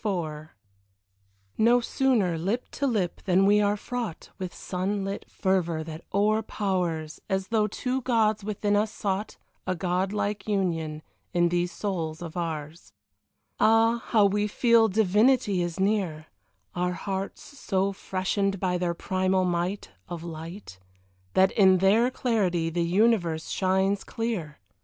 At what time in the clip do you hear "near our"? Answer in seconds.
15.79-16.93